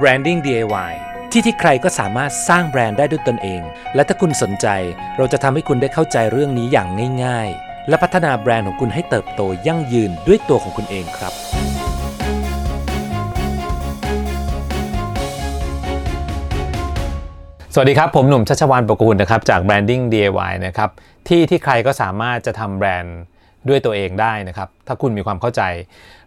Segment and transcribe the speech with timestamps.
[0.00, 0.92] Branding DIY
[1.32, 3.62] ที่ที่ใครก็สามารถสร้างแบรนด์ได้ด้วยตนเอง
[3.94, 4.66] และถ้าคุณสนใจ
[5.16, 6.88] เราจะทำให้คุณได้เข้าใจเรื่องนี้อย่าง
[7.24, 11.32] ง่าย ๆ และพัฒนาแบรนด์ของคุณให้เติบโตยั่งยืนด้วยตัวของคุณเองครับ
[17.74, 20.90] สวัสดีครับ ผมหนุ่มชัชวานประกูลนะครับ จาก Branding DIY นะครับ
[21.28, 23.18] ที่ที่ใครก็สามารถจะทำแบรนด์
[23.68, 25.62] ด้วยตัวเองได้นะครับ ถ้าคุณมีความเข้าใจ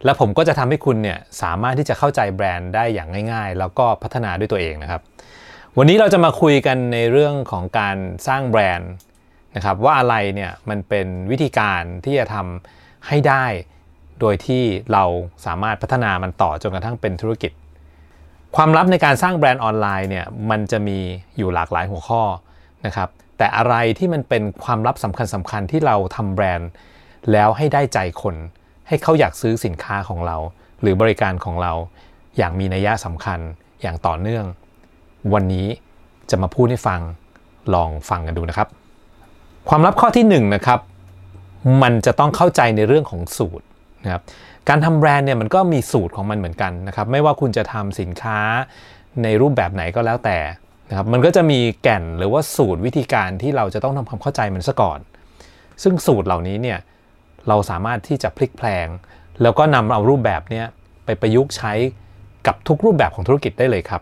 [0.03, 5.01] และผมก็จะทำให้คุณเนี่ยสามารถที่จะเข้าใจแบรนด์ได้อย่างง่าย ๆ แล้วก็พัฒนาด้วยตัวเองนะครับ
[5.77, 7.97] วันนี้เราจะมาคุยกันในเรื่องของการ
[8.27, 8.91] สร้างแบรนด์
[9.55, 13.45] นะครับว่าอะไรเนี่ยมันเป็นวิธีการที่จะทำให้ได้
[14.19, 15.03] โดยที่เรา
[15.45, 17.51] สามารถพัฒนามันต่อจนกระทั่งเป็นธุรกิจ
[18.55, 20.99] ความลับในการสร้างแบรนด์ออนไลน์เนี่ยมันจะมี
[21.37, 22.23] อยู่หลากหลายหัวข้อ
[22.85, 26.69] นะครับแต่อะไรที่มันเป็นความลับสำคัญสำคัญที่เราทำแบรนด์
[27.31, 28.35] แล้วให้ได้ใจคน
[28.87, 30.37] ให้เขาอยากซื้อสินค้าของเรา
[30.81, 31.73] หรือบริการของเรา
[32.37, 33.39] อย่างมีนัยยะสำคัญ
[33.81, 34.45] อย่างต่อเนื่อง
[35.33, 35.67] วันนี้
[36.29, 37.01] จะมาพูดให้ฟัง
[37.73, 38.67] ลองฟังกันดูนะครับ
[39.69, 40.79] ความลับข้อที่1นนะครับ
[41.81, 43.65] มันจะต้องเข้าใจในเรื่องของสูตร
[44.03, 44.21] นะครับ
[44.69, 48.39] การทำแบรนด์เนี่ยมันก็มีสูตรของมันเหมือนกันนะครับ ไม่ว่าคุณจะทำสินค้า
[49.23, 50.37] ในรูปแบบไหนก็แล้วแต่
[50.89, 54.99] นะครับมันก็จะมีแก่นหรือว่าสูตรวิธีการที่เราจะต้องทำความเข้าใจมันซะก่อน
[55.83, 56.79] ซึ่งสูตรเหล่านี้เนี่ย
[57.47, 58.87] เราสามารถที่จะพลิกแพลง
[59.41, 60.63] แล้วก็นำเอารูปแบบนี้
[61.05, 61.73] ไปประยุกต์ใช้
[62.47, 64.01] กับทุกรูปแบบของธุรกิจได้เลยครับ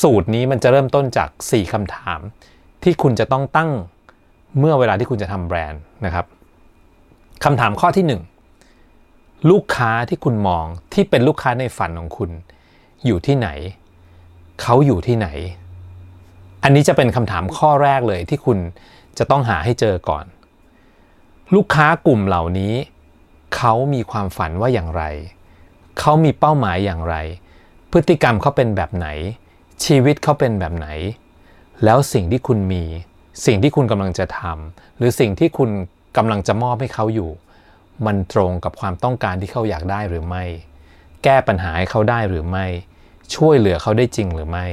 [0.00, 2.20] สูตรนี้มันจะเริ่มต้นจาก 4คำถาม
[2.82, 3.70] ที่คุณจะต้องตั้ง
[4.58, 6.26] เมื่อเวลาที่คุณจะทำแบรนด์นะครับ
[7.44, 8.04] คำถามข้อที่
[8.78, 12.30] 1 ลูกค้าที่คุณมองที่เป็นลูกค้าในฝันของคุณ
[13.06, 13.48] อยู่ที่ไหน
[14.62, 15.28] เขาอยู่ที่ไหน
[16.62, 18.58] อันนี้จะเป็นคำถามข้อแรกเลยที่คุณ
[19.18, 20.24] จะต้องหาให้เจอก่อน
[21.54, 22.74] ลูกค้ากลุ่มเหล่านี้
[23.56, 25.02] เขามีความฝันว่าอย่างไร
[25.98, 27.16] เขามีเป้าหมายอย่างไร
[27.90, 29.08] พฤติกรรมเขาเป็นแบบไหน
[29.84, 30.88] ชีวิตเขาเป็นแบบไหน
[31.84, 32.84] แล้วสิ่งที่คุณมี
[33.46, 35.70] สิ่งที่คุณกำลังจะทำหรือสิ่งที่คุณ
[36.16, 37.30] กำลังจะมอบให้เขาอยู่
[38.06, 40.44] มันตรงกับความต้องการที่เขาอยากได้หรือไม่
[41.24, 42.66] แก้ปัญหาให้เขาได้หรือไม่
[43.34, 44.66] ช่วยเหลือเขาได้จริงหรือไม่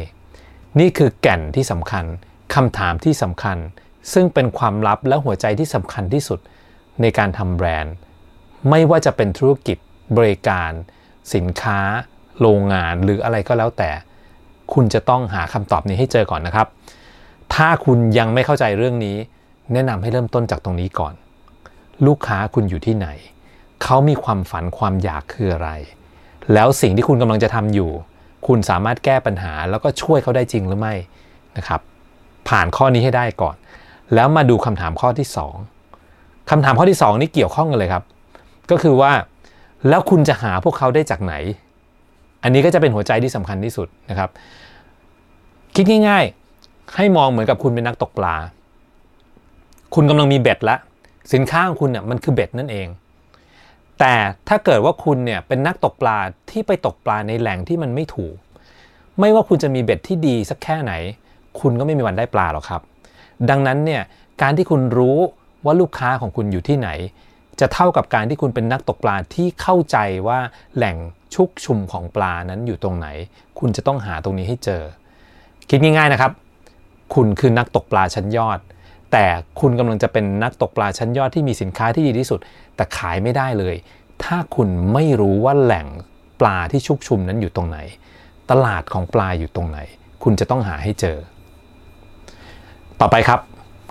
[0.80, 2.06] นี่คือแก่นที่สำคัญ
[2.56, 3.58] คำถามที่สำคัญ
[4.14, 6.40] ซึ่งเป็นความลับและหัวใจที่สำคัญที่สุด
[7.02, 7.94] ในการทำแบรนด์
[8.70, 9.78] ไม่ว่าจะเป็นธุรกิจ
[10.18, 10.72] บริการ
[11.34, 11.80] สินค้า
[12.40, 13.92] โรงงานหรืออะไรก็แล้วแต่
[14.74, 16.68] คุณจะต้องหาคำตอบนี้ให้เจอก่อนนะครับ
[17.54, 19.18] ถ้าคุณยังไม่เข้าใจเรื่องนี้
[19.74, 21.14] แนะนำให้เริ่มต้นจากตรงนี้ก่อน
[22.06, 23.08] ลูกค้าคุณอยู่ที่ไหน
[23.84, 25.70] เขามีความฝันความอยากคืออะไร
[26.54, 27.92] แล้วสิ่งที่คุณกำลังจะทำอยู่
[28.48, 30.96] คุณสามารถแก้ปัญหาแล้วก็ช่วยเขาได้จริงหรือไม่
[31.58, 31.82] นะครับ
[32.50, 33.56] ผ่านข้อนี้ให้ได้ก่อน
[34.14, 35.75] แล้วมาดูคำถามข้อที่ 2
[36.50, 38.04] คำถามข้อที่ 2 นี่เกี่ยวข้องกันเลยครับ
[38.72, 39.12] ก็คือว่า
[39.90, 41.34] แล้วคุณจะหาพวกเขาได้จากไหน
[42.44, 44.30] อันนี้ก็จะเป็นหัวใจที่สำคัญที่สุดนะครับ
[45.76, 48.36] คิดง่ายๆ ให้มองเหมือนกับคุณเป็นนักตกปลา
[49.96, 50.80] คุณกำลังมีเบ็ดแล้ว
[51.34, 52.88] สินค้าของคุณเนี่ยมันคือเบ็ดนั่นเอง
[54.00, 54.14] แต่
[54.48, 56.18] ถ้าเกิดว่าคุณเนี่ยเป็นนักตกปลา
[56.52, 58.36] ที่ไปตกปลาในแหล่งที่มันไม่ถูก
[59.20, 60.94] ไม่ว่าคุณจะมีเบ็ดที่ดีสักแค่ไหน
[61.60, 62.82] คุณก็ไม่มีวันได้ปลาหรอกครับ
[63.50, 64.02] ดังนั้นเนี่ย
[64.42, 65.18] การที่คุณรู้
[65.66, 66.90] ว่าลูกค้าของคุณอยู่ที่ไหน
[67.60, 70.40] จะเท่ากับการที่คุณเป็นนักตกปลาที่เข้าใจว่า
[70.76, 70.98] แหล่ง
[71.36, 73.08] ชุกชุมของปลานั้นอยู่ตรงไหน
[73.60, 74.82] คุณจะต้องหาตรงนี้ให้เจอ
[75.70, 76.32] คิดง่ายๆนะครับ
[77.14, 78.60] คุณคือนักตกปลาชั้นยอด
[79.12, 79.26] แต่
[79.60, 82.40] คุณกำลังจะเป็นนักตกปลาชั้นยอดที่มีสินค้าที่ดีที่สุด
[82.76, 83.76] แต่ขายไม่ได้เลย
[84.24, 85.88] ถ้าคุณไม่รู้ว่าแหล่ง
[86.40, 87.80] ปลาที่ชุกชุมนั้นอยู่ตรงไหน
[88.52, 89.80] ตลาดของปลาอยู่ตรงไหน
[90.24, 91.18] คุณจะต้องหาให้เจอ
[93.00, 93.40] ต่อไปครับ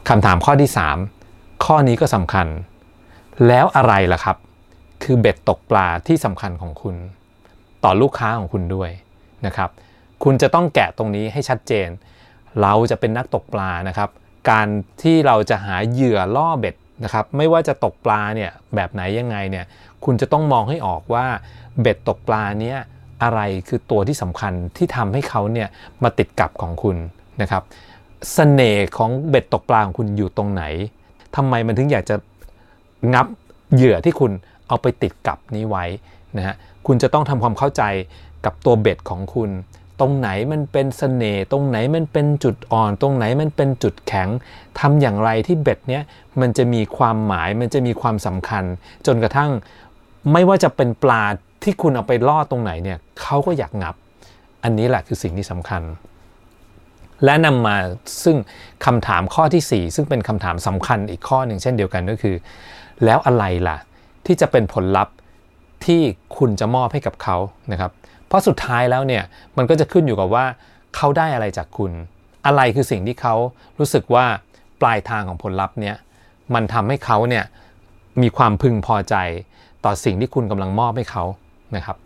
[0.08, 1.13] คำถามข้อที่ 3
[1.64, 2.46] ข้อนี้ก็สำคัญ
[3.46, 4.36] แล้วอะไรล่ะครับ
[5.02, 6.96] คือเบ็ดตกปลาที่สำคัญของคุณ
[7.84, 8.90] ต่อลูกค้าของคุณด้วย
[9.46, 9.70] นะครับ
[10.24, 11.88] คุณจะต้องแกะตรงนี้ให้ชัดเจน
[12.62, 14.10] เราจะเป็นนักตกปลานะครับ
[14.50, 14.66] การ
[15.02, 16.74] ที่เราจะหาเหยื่อล่อเบ็ด
[17.04, 19.64] นะครับไม่ว่าจะตกปลาเนี่ยแบบไหนยังไงเนี่ย
[20.04, 21.26] คุณจะต้องมองให้ออกว่า
[21.80, 22.78] เบ็ดตกปลาเนี้ย
[23.22, 25.68] อะไรคือตัวที่สำคัญที่ทำให้เขาเนี่ย
[26.02, 26.96] มาติดกับของคุณ
[27.42, 27.70] นะครับส
[28.32, 30.64] เสน่ห์ของเบ็ดตกปลาของคุณอยู่ตรงไหน
[31.36, 32.16] ทำไมมันถึงอยากจะ
[33.14, 33.26] งับ
[33.74, 34.32] เหยื่อที่คุณ
[34.68, 35.84] เอาไปติดกับนี้ไว้
[36.36, 36.54] นะฮะ
[36.86, 37.82] คุณจะต้องทำความเข้าใจ
[38.44, 39.50] กับตัวเบ็ดของคุณ
[40.00, 44.28] ตรงไหนมันเป็นสเสน่ห์ตรงไหนมันเป็นจุดอ่อน ตรงไหนมันเป็นจุดแข็ง
[44.80, 46.02] ทำอย่างไรที่เบ็ดเนี้ย
[46.40, 48.64] มันจะมีความหมายมันจะมีความสำคัญ
[49.06, 49.50] จนกระทั่ง
[50.32, 51.22] ไม่ว่าจะเป็นปลา
[51.62, 53.94] ที่คุณเอาไปล่อตรงไหนเนี่ยเขาก็อยากงับ
[54.64, 55.82] อันนี้แหละคือสิ่งที่สำคัญ
[57.24, 57.76] และนำมา
[58.24, 58.36] ซึ่ง
[58.86, 62.36] คำถามข้อที่ 4 ซึ่งเป็นคำถามสำคัญอีกข้อหนึ่งเช่นเดียวกันก็คือ
[63.04, 63.78] แล้วอะไรล่ะ
[64.26, 65.14] ที่จะเป็นผลลัพธ์
[65.84, 66.00] ที่
[66.38, 67.36] คุณจะมอบให้กับเขา
[67.72, 67.90] นะครับ
[68.26, 69.22] เพราะสุดท้ายแล้วเนี่ย
[69.56, 70.44] มันก็จะขึ้นอยู่กับว่า
[70.96, 71.92] เขาได้อะไรจากคุณ
[72.46, 73.34] อะไรคือสิ่งที่เขา
[73.78, 74.26] รู้สึกว่า
[74.80, 75.96] ปลายทางของผลลัพธ์เนี่ย
[76.54, 77.44] มันทำให้เขาเนี่ย
[78.22, 79.16] มีความพึงพอใจ
[79.84, 81.24] ต่อสิ่งที่คุณกำลังมอบให้เขา
[81.76, 81.96] นะครับ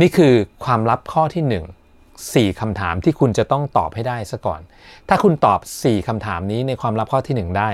[0.00, 0.32] นี่คือ
[0.64, 1.79] ความลับข้อที่ 1
[2.28, 4.60] 4คำถามที่คุณจะต้องตอบให้ได้ซะก่อน
[5.08, 7.70] ถ้าคุณตอบ 4คำถามนี้ในความลับข้อที่ 1 ได้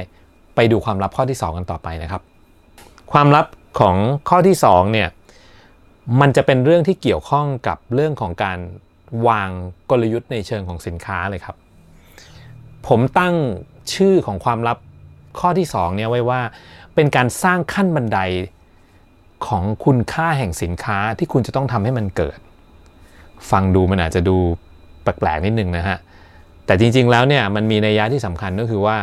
[0.56, 2.22] ไปดูความลับข้อที่ 2 กันต่อไปนะครับ
[3.12, 3.46] ความลับ
[3.80, 3.96] ของ
[4.28, 5.08] ข้อที่ 2 เนี่ย
[6.20, 8.58] มันจะเป็นเรื่องที่เกี่ยวข้องกับเรื่องของการ
[9.28, 9.50] วาง
[9.90, 11.56] กลยุทธ์ในเชิงของสินค้าเลยครับ
[12.88, 13.34] ผมตั้ง
[13.94, 14.78] ชื่อของความลับ
[15.40, 16.40] ข้อที่ 2 เนี่ยไว้ว่า
[16.94, 18.18] เป็นการสร้างขั้นบันได
[19.46, 22.38] ของคุณค่าแห่งสินค้าที่คุณจะต้องทำให้มันเกิด
[23.50, 24.36] ฟังดูมันอาจจะดู
[25.02, 25.98] แปลกๆนิดนึงนะฮะ
[26.66, 28.98] แต่จริงๆแล้วเนี่ยมันมีนัยยะที่สำคัญก็คือว่า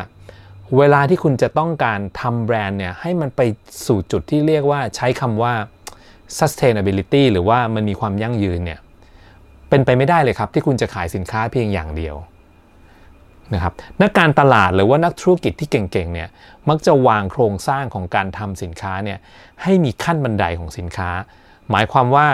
[0.77, 3.41] เวลาที่คุณจะต้องการทำแบรนด์เนี่ยให้มันไป
[3.87, 5.53] สู่จุดที่เรียกว่าใช้คำว่า
[6.39, 8.79] sustainability หรือว่ามันมีความยั่งยืนเนี่ย
[9.69, 12.15] เป็นไปไม่ได้เลยครับ ที่คุณจะขายสินค้าเพียงอย่างเดียว
[13.53, 16.29] นะครับนักการตลาดหรือว่านักธุรกิจที่เก่งๆเนี่ย
[16.69, 19.17] มักจะวางโครงสร้างของการทำสินค้าเนี่ย
[19.63, 21.09] ให้มีขั้นบันไดของสินค้า
[21.71, 22.27] หมายความว่า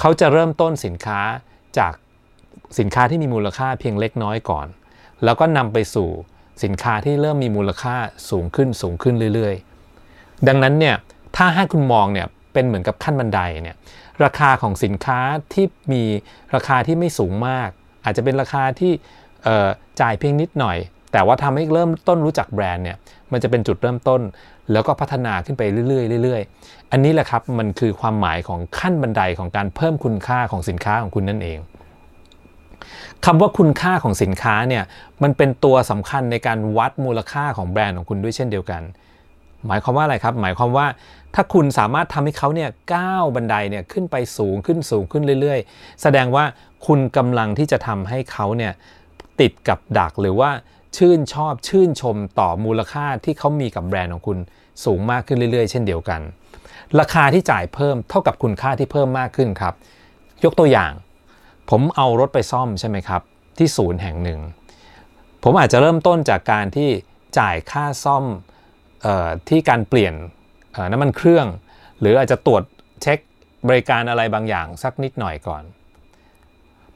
[0.00, 1.20] เขาจะเริ่มต้นสินค้า
[1.78, 1.92] จาก
[2.78, 4.66] สินค้าที่มีมูลค่าเพียงเล็กน้อยก่อน
[5.24, 6.08] แล้วก็นำไปสู่
[6.64, 7.96] สินค้าที่เริ่มมีมูลค่า
[8.30, 10.96] สูงขึ้นสูงขึ้นเรื่อยๆ ดังนั้นเนี่ย
[11.36, 13.76] ถ้าให้คุณมองเนี่ยเป็นเหมือนกับขั้นบันไดเนี่ย
[14.24, 15.18] ราคาของสินค้า
[15.52, 16.02] ที่มี
[16.54, 17.68] ราคาที่ไม่สูงมาก
[18.04, 18.92] อาจจะเป็นราคาที่
[20.00, 20.76] จ่ายเพียงนิดหน่อย
[21.12, 22.96] แต่ว่าทำให้เริ่มต้นรู้จักแบรนด์เนี่ย
[23.32, 24.20] มันจะเป็นจุดเริ่มต้น
[24.72, 31.58] แล้วก็พัฒนาขึ้นไปเรื่อยๆเรื่อยๆ อันนี้แหละครับมันคือความหมายของขั้นบันไดของการเพิ่มคุณค่าของสินค้าของคุณนั่นเอง
[33.24, 34.84] คำว่าคุณค่าของสินค้าเนี่ย
[35.22, 38.82] มันเป็นตัวสำคัญในการวัดมูลค่าของแบรนด์ของคุณด้วยเช่นเดียวกัน
[39.66, 40.86] หมายความว่าอะไรครับ หมายความว่า
[41.34, 46.44] ถ้าคุณสามารถทำให้เขาเนี่ยก้าวบันไดเนี่ยขึ้นไปสูงขึ้นสูงขึ้นเรื่อย ๆ แสดงว่า
[46.86, 48.72] คุณกำลังที่จะทำให้เขาเนี่ย
[49.40, 50.50] ติดกับดักหรือว่า
[50.96, 54.38] ชื่นชอบชื่นชมต่อมูลค่าที่เขามีกับแบรนด์ของคุณ
[54.84, 56.20] สูงมากขึ้นเรื่อยๆ เช่นเดียวกัน
[57.00, 59.74] ราคาที่จ่ายเพิ่มเท่ากับคุณค่าที่เพิ่มมากขึ้นครับ
[60.44, 60.92] ยกตัวอย่าง
[61.70, 63.22] ผมเอารถไปซ่อมใช่ไหมครับ
[63.58, 64.40] ที่ศูนย์แห่งหนึ่ง
[65.42, 66.88] ผมอาจจะเริ่มต้นจากการที่
[67.38, 68.24] จ่ายค่าซ่อม
[69.06, 70.14] ออที่การเปลี่ยน
[70.92, 71.46] น้ำมันเครื่อง
[72.00, 72.62] หรืออาจจะตรวจ
[73.02, 73.18] เช็ค
[73.68, 75.62] บริการอะไรบางอย่างสักนิดหน่อยก่อน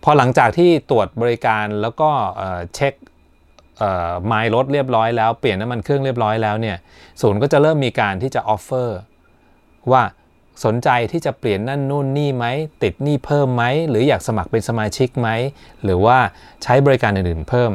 [0.03, 2.11] พอหลังจากที่ตรวจบริการแล้วก็
[2.75, 2.95] เช็ค
[4.27, 6.77] ไมล์รถเรียบร้อยแล้วเปลี่ยนน้ำมันเครื่องเรียบร้อยแล้วเนี่ย
[7.21, 8.99] ศูนย์ก็จะเริ่มมีการที่จะออฟเฟอร์
[9.93, 10.03] ว่า
[10.65, 12.45] สนใจที่จะเปลี่ยนนั่นนู่นนี่ไหม
[12.83, 15.29] ติดนี่เพิ่มไหม หรืออยากสมัครเป็นสมาชิกไหม
[15.85, 16.17] หรือว่า
[16.63, 17.73] ใช้บริการอื่นๆเพิ่ม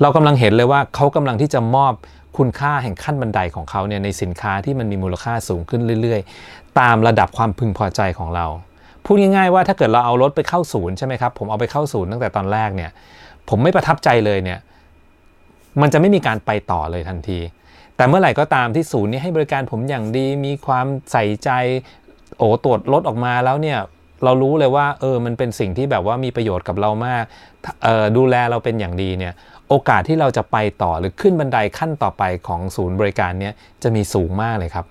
[0.00, 1.92] เรากำลังเห็นเลยว่าเขากำลังที่จะมอบ
[2.38, 8.46] คุณค่าแห่งขั้นบันไดของเขาเนี่ยในสินค้าที่มันมีมูลค่าสูงขึ้นเรื่อยๆ ตามระดับความพึงพอใจของเรา
[9.04, 12.90] พูดง่ายๆว่าถ้าเกิดเราเอารถไปเข้าศูนย์ใช่ไหมครับผมเอาไปเข้าศูนย์ตั้งแต่ตอนแรกเนี่ย
[13.48, 14.58] ผมไม่ประทับใจเลยเนี่ย
[15.80, 17.38] มันจะไม่มีการไปต่อเลยทันที
[17.96, 21.50] แต่เมื่อไหร่ก็ตามที่ศูนย์นี้ให้บริการผมอย่างดี มีความใส่ใจ
[22.38, 23.78] โอ้ตรวจรถออกมาแล้วเนี่ย
[24.24, 27.24] เรารู้เลยว่าเออมันเป็นสิ่งที่แบบว่ามีประโยชน์กับเรามาก
[27.86, 29.32] ออดูแลเราเป็นอย่างดีเนี่ย
[29.68, 34.86] โอกาสที่เราจะไปต่อหรือขึ้นบันไดขั้นต่อไปของศูนย์บริการเนี้ยจะมีสูงมากเลยครับ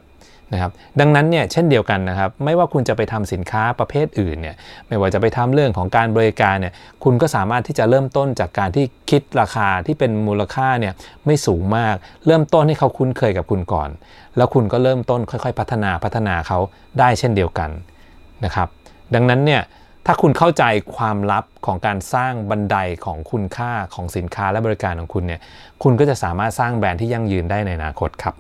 [0.53, 4.56] นะครับดังนั้นเนี่ยเช่นเดียวกันนะครับไม่ว่าคุณจะไปทำสินค้าประเภทอื่นเนี่ย
[4.88, 6.73] ไม่ว่าจะไปทำเรื่องของการบริการเนี่ย
[7.04, 10.94] คุณก็สามารถที่จะเริ่มต้นจากการที่คิดราคาที่เป็นมูลค่าเนี่ย
[11.25, 13.90] ไม่สูงมาก เริ่มต้นให้เขาคุ้นเคยกับคุณก่อน
[14.37, 16.59] แล้วคุณก็เริ่มต้นค่อยๆ พัฒนาพัฒนาเขา
[16.99, 17.69] ได้เช่นเดียวกัน
[18.45, 18.68] นะครับ
[19.16, 19.64] ดังนั้นเนี่ย
[20.06, 20.64] ถ้าคุณเข้าใจ
[20.95, 25.42] ความลับของการสร้างบันไดของคุณค่าของสินค้าและบริการของคุณเนี่ย
[25.83, 28.35] คุณก็จะสามารถสร้างแบรนด์ที่ยั่งยืนได้ในอนาคตครับ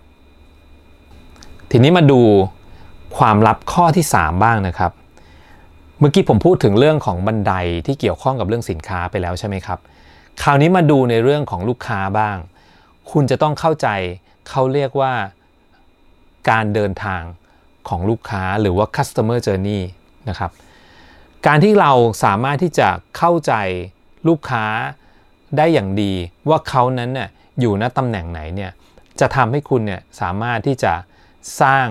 [1.71, 2.21] ทีนี้มาดู
[3.17, 4.91] ความลับข้อที่ 3 บ้างนะครับ
[5.99, 7.53] เมื่อกี้ผมพูดถึงเรื่องของบันได
[7.85, 9.79] ที่เกี่ยวข้องกับเรื่องสินค้าไปแล้วใช่ไหมครับ
[10.41, 12.37] คราวนี้มาดูในเรื่องของลูกค้าบ้าง
[13.11, 13.87] คุณจะต้องเข้าใจ
[14.49, 15.13] เขาเรียกว่า
[16.49, 17.21] การเดินทาง
[17.89, 19.81] ของลูกค้าหรือว่า customer journey
[20.29, 20.51] นะครับ
[21.47, 21.91] การที่เรา
[22.23, 23.53] สามารถที่จะเข้าใจ
[24.27, 24.65] ลูกค้า
[25.57, 26.13] ได้อย่างดี
[26.49, 27.29] ว่าเขานั้นเนี่ย
[27.59, 28.71] อยู่ณตำแหน่งไหนเนี่ย
[29.19, 30.93] จะทำให้คุณเนี่ยสามารถที่จะ
[31.61, 31.87] สร้าง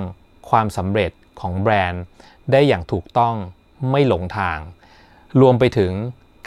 [0.51, 2.05] ความสำเร็จของแบรนด์
[2.53, 3.35] ได้อย่างถูกต้อง
[3.91, 4.59] ไม่หลงทาง
[5.41, 5.93] รวมไปถึง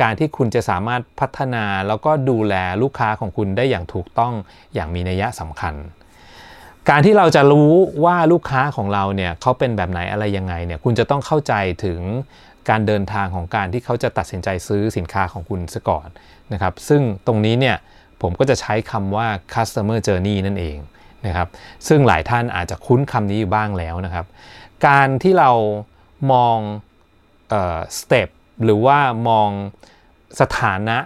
[0.01, 4.33] การที่คุณจะสามารถพัฒนาแล้วก็ดูแลลูกค้าของคุณได้อย่างถูกต้อง
[4.73, 5.75] อย่างมีนัยสำคัญ
[6.89, 7.71] การที่เราจะรู้
[8.05, 11.53] ว่าลูกค้าของเราเนี่ยเขาเป็นแบบไหนอะไรยังไงเนี่ยคุณจะต้องเข้าใจ
[11.85, 11.99] ถึง
[12.69, 16.07] การเดินทางของการที่เขาจะตัดสินใจซื้อสินค้าของคุณซะก่อน
[16.53, 17.77] นะครับ ซึ่งตรงนี้เนี่ย
[18.21, 20.77] ผมก็จะใช้คำว่า customer journey นั่นเอง
[21.25, 21.47] นะครับ
[21.87, 24.25] ซึ่งหลายท่านอาจจะคุ้นคำนี้อยู่บ้างแล้วนะครับ
[24.87, 25.51] การที่เรา
[26.31, 26.57] มอง
[27.99, 28.29] สเต็ป
[28.63, 29.49] หรือว่ามอง
[30.39, 30.97] สถานะ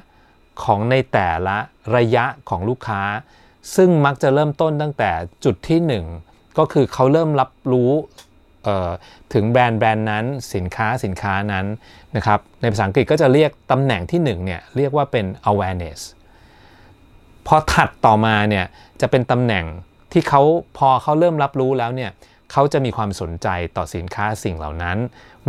[0.63, 1.58] ของในแต่ละ
[1.96, 3.01] ระยะของลูกค้า
[3.75, 5.12] ซึ่งมักจะเริ่มต้นตั้งแต่
[5.46, 7.91] จุดที่ 1 ก็คือเขาเริ่มรับรู้
[9.34, 11.65] ถึงแบรนด์แบรนด์นั้นสินค้าสินค้านั้น
[12.15, 16.00] นะครับในภาษาอังกฤษก็จะเรียกตำแหน่งที่1เนี่ยเรียกว่าเป็น awareness
[17.48, 18.65] พอถัดต่อมาเนี่ย
[19.01, 19.65] จะเป็นตำแหน่ง
[20.12, 20.41] ที่เขา
[20.77, 22.12] พอเขาเริ่มรับรู้แล้วเนี่ย
[22.51, 24.98] เขาจะมีความสนใจต่อสินค้าสิ่งเหล่านั้น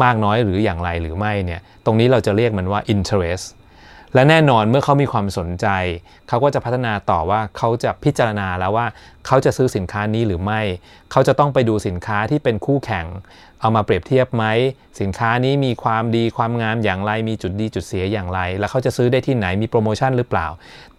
[0.02, 3.47] มากน้อยหรืออย่างไรหรือไม่เนี่ยตรงนี้เราจะเรียกมันว่า interest
[4.14, 5.66] และแน่นอนเมื่อเขามีความสนใจ
[6.28, 8.87] เขาก็จะพัฒนาต่อว่าเขาจะพิจารณาแล้วว่า
[9.26, 10.61] เขาจะซื้อสินค้านี้หรือไม่
[11.11, 13.07] เขาจะต้องไปดูสินค้าที่เป็นคู่แข่ง
[13.61, 14.45] เอามาเปรียบเทียบไหม
[15.00, 20.47] สินค้านี้มีความดีความงามอย่างไร มีจุดดีจุดเสียอย่างไร แล้วเขาจะซื้อได้ที่ไหนมีโปรโมชั่นหรือเปล่า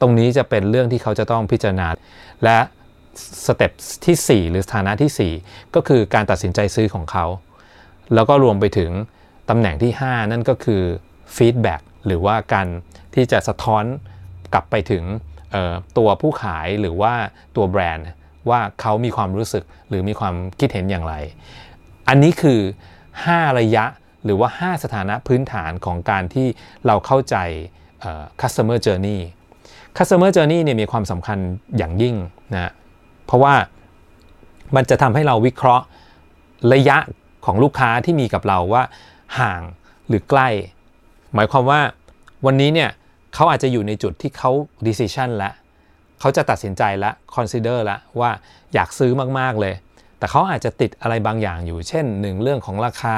[0.02, 1.88] ตรงนี้จะเป็นเรื่องที่เขาจะต้องพิจารณา
[2.44, 2.60] และ
[3.46, 3.72] สเต็ป
[4.06, 7.26] ที่ 4 หรือสถานะที่ 4 ก็คือการตัดสินใจซื้อของเขา
[8.14, 8.92] แล้วก็รวมไปถึง
[9.50, 10.82] ตำแหน่งที่ 5 นั่นก็คือ
[11.36, 12.68] ฟีดแบ็กหรือว่าการ
[13.16, 13.84] ที่จะสะท้อน
[14.54, 15.04] กลับไปถึง
[15.98, 17.14] ตัวผู้ขายหรือว่า
[17.56, 18.06] ตัวแบรนด์
[18.50, 21.16] ว่าเขามีความรู้สึกหรือมีความคิดเห็นอย่างไร
[22.10, 22.60] อันนี้คือ
[23.10, 23.86] 5 ระยะ
[24.26, 26.48] หรือว่า 5 สถานะพื้นฐานของการที่
[26.88, 27.36] เราเข้าใจ
[28.42, 29.20] customer journey
[29.98, 31.38] customer journey เนี่ยมีความสำคัญ
[31.78, 32.16] อย่างยิ่ง
[32.54, 32.72] นะ
[33.34, 33.56] ราะว่า
[34.76, 35.86] มันจะทำให้เราวิเคราะห์
[36.74, 36.98] ระยะ
[37.46, 38.84] ของลูกค้าที่มีกับเราว่า
[39.40, 39.62] ห่าง
[40.08, 40.48] หรือใกล้
[41.36, 41.82] หมายความว่า
[42.46, 42.90] วันนี้เนี่ย
[43.34, 44.52] เขาอาจจะอยู่ในจุดที่เขา
[44.88, 45.54] decision แล้ว
[46.20, 48.32] เขาจะตัดสินใจแล้ว consider แล้วว่า
[48.74, 49.74] อยากซื้อมาก ๆ เลย
[50.18, 53.18] แต่เขาอาจจะติดอะไรบางอย่างอยู่ เช่นหนึ่งเรื่องของราคา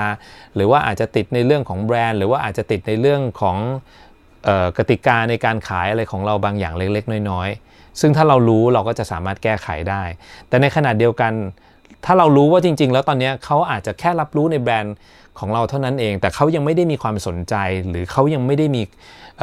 [0.56, 3.58] หรือว่าอาจจะติดในเรื่องของแบรนด์ หรือว่าอาจจะติดในเรื่องของ
[4.78, 10.04] กติกาในการขายอะไรของเราบางอย่างเล็ก ๆ น้อย ๆ ซึ่งถ้าเรารู้เราก็จะสามารถแก้ไขได้
[10.48, 11.34] แต่ในขณะเดียวกัน
[12.06, 14.96] ถ้าเรารู้ว่าจริง ๆ แล้วตอนนี้เขาอาจจะแค่รับรู้ในแบรนด์
[15.40, 17.56] ของเราเท่านั้นเอง แต่เขายังไม่ได้มีความสนใจ
[17.90, 18.82] หรือเขายังไม่ได้มี
[19.40, 19.42] เ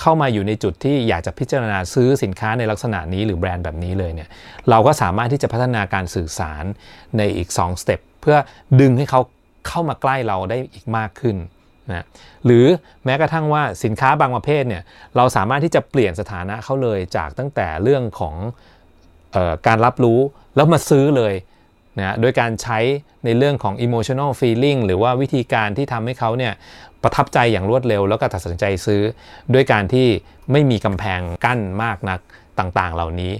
[0.00, 4.28] เข้ามาอยู่ในจุดที่อยากจะพิจารณาซื้อสินค้าในลักษณะนี้หรือแบรนด์แบบนี้เลยเนี่ย
[4.70, 6.64] เราก็สามารถที่จะพัฒนาการสื่อสาร
[7.18, 8.36] ในอีก2สเต็ปเพื่อ
[8.80, 9.20] ดึงให้เขา
[9.68, 11.36] เข้ามาใกล้เราได้อีกมากขึ้น
[11.90, 12.04] นะ
[12.46, 12.66] หรือ
[13.04, 14.82] แม้กระทั่งว่าสินค้าบางประเภทเนี่ย
[15.16, 18.36] เราสามารถที่จะเปลี่ยนสถานะเขาเลยจากตั้งแต่เรื่องของ
[19.36, 20.20] ออการรับรู้
[20.56, 21.34] แล้วมาซื้อเลย
[21.98, 22.78] นะโดยการใช้
[23.24, 26.52] ในเรื่องของ emotional feeling หรือว่าวิธีการที่ทำให้เขาเนี่ย
[27.02, 29.02] ประทับใจอย่างรวดเร็ว แล้วก็ตัดสินใจซื้อ
[29.54, 30.08] ด้วยการที่
[30.52, 32.20] ไม่มีกำแพงกั้นมากนัก
[32.58, 33.32] ต่างๆ เหล่านี้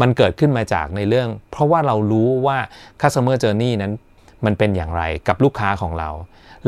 [0.00, 2.58] มันเกิดขึ้นมาจากในเรื่อง เพราะว่าเรารู้ว่า
[3.00, 3.92] customer journey นั้น
[4.44, 6.10] มันเป็นอย่างไรกับลูกค้าของเรา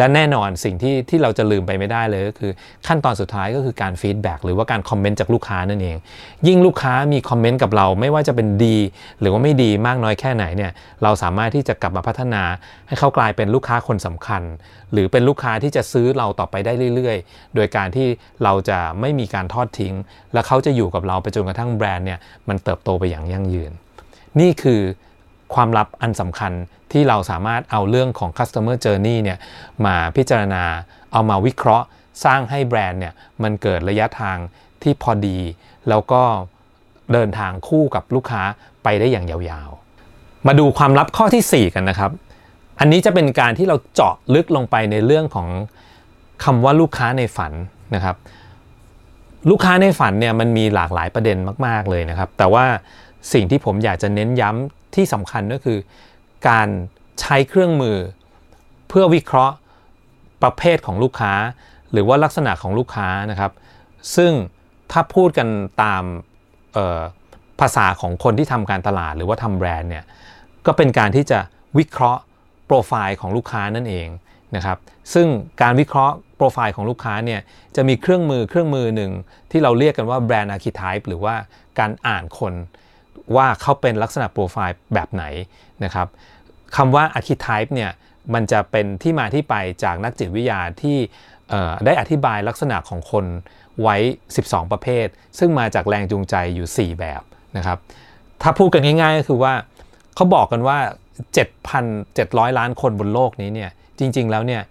[0.00, 2.52] และแน่นอนสิ่งที่ที่เราจะลืมไปไม่ได้เลยก็คือ
[2.86, 5.96] ขั้นตอนสุดท้ายก็คือการ feedback หรือว่าการคอมเมนต์จากลูกค้านั่นเอง
[6.46, 8.76] ยิ่งลูกค้ามีคอมเมนต์กับเราไม่ว่าจะเป็นดี
[9.20, 12.42] หรือว่าไม่ดีมากน้อยแค่ไหนเนี่ยเราสามารถที่จะกลับมาพัฒนา
[12.88, 14.42] ให้เขากลายเป็นลูกค้าคนสำคัญ
[14.92, 18.06] หรือเป็นลูกค้าที่จะซื้อเราต่อไปได้เรื่อย ๆ โดยการที่
[18.44, 19.94] เราจะไม่มีการทอดทิ้ง
[20.32, 23.72] และเขาจะอยู่กับเราไปจนกระทั่งแบรนด์เนี่ยมันเติบโตไปอย่างยั่งยืน
[24.40, 24.80] นี่คือ
[25.54, 26.52] ความลับอันสำคัญ
[26.92, 29.38] ที่เราสามารถเอาเรื่องของ customer journey เนี่ย
[29.86, 30.62] มาพิจารณา
[31.12, 31.86] เอามาวิเคราะห์
[32.24, 34.36] สร้างให้แบรนด์เนี่ยมันเกิดระยะทาง
[34.82, 35.38] ที่พอดี
[35.88, 36.22] แล้วก็
[37.12, 38.42] เดินทางคู่กับลูกค้า
[38.82, 42.10] ไปได้อย่างยาวๆ มาดูความลับข้อที่ 4 กันนะครับ
[42.80, 45.48] อันนี้จะเป็นการที่เราเจาะลึกลงไปในเรื่องของ
[46.44, 47.52] คำว่าลูกค้าในฝัน
[47.94, 48.16] นะครับ
[49.50, 52.64] ลูกค้าในฝันเนี่ยมันมีหลากหลายประเด็นมาก ๆเลยนะครับ แต่ว่า
[53.32, 55.78] สิ่งที่ผมอยากจะเน้นย้ำ ที่สำคัญก็คือ
[56.48, 56.68] การ
[57.20, 57.96] ใช้เครื่องมือ
[58.88, 59.54] เพื่อวิเคราะห์
[60.42, 61.32] ประเภทของลูกค้า
[61.92, 63.52] หรือว่าลักษณะของลูกค้านะครับ
[64.16, 64.32] ซึ่ง
[64.92, 65.48] ถ้าพูดกัน
[65.82, 66.02] ตาม
[67.60, 70.04] ภาษาของคนที่ทำการตลาดหรือว่าทำแบรนด์เนี่ย
[70.66, 71.38] ก็เป็นการที่จะ
[71.78, 72.20] วิเคราะห์
[72.66, 74.08] โปรไฟล์ของลูกค้านั่นเอง
[74.56, 74.78] นะครับ
[75.14, 75.26] ซึ่ง
[75.62, 77.40] การวิเคราะห์โปรไฟล์ของลูกค้าเนี่ย
[77.76, 79.12] จะมีเครื่องมือเครื่องมือหนึ่ง
[79.50, 81.34] ที่เราเรียกกันว่าแบรนด์อาร์คิไทป์หรือว่า
[81.78, 82.54] การอ่านคน
[83.36, 85.24] ว่าเขาเป็นลักษณะโปรไฟล์แบบไหน
[85.84, 86.08] นะครับ
[86.76, 87.90] คำว่า archetype เนี่ย
[88.34, 90.98] มันจะเป็นที่มาที่ไปจากนักจิตวิทยาที่
[91.86, 93.24] ได้อธิบายลักษณะของคน
[93.82, 93.96] ไว้
[94.34, 95.06] 12 ประเภท
[95.38, 97.22] ซึ่งมาจากแรงจูงใจอยู่ 4 แบบ
[97.56, 97.78] นะครับ
[98.42, 99.54] ถ้าพูดกันง่ายๆก็คือว่า
[100.14, 100.78] เขาบอกกันว่า
[101.68, 104.62] 7,700 ล้านคนบนโลกนี้เนี่ยจริงๆแล้วเนี่ย